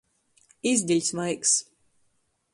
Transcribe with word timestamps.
Izdiļs 0.69 1.11
vaigs. 1.21 1.55